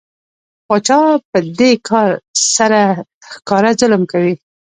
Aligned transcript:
پاچا 0.67 0.99
په 1.31 1.39
دې 1.59 1.71
کار 1.89 2.09
سره 2.55 2.81
ښکاره 3.29 3.71
ظلم 3.79 4.03
کوي. 4.11 4.33